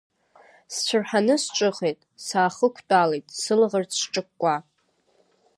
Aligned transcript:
Сцәырҳаны 0.73 1.35
сҿыхеит, 1.43 1.99
саахықәтәалеит, 2.25 3.25
сылаӷырӡ 3.41 3.91
сҿыкәкәа. 3.99 4.55